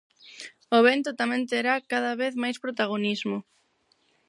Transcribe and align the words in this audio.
O 0.77 0.79
vento 0.87 1.17
tamén 1.19 1.43
terá 1.51 1.75
cada 1.91 2.11
vez 2.21 2.33
máis 2.43 2.57
protagonismo. 2.63 3.37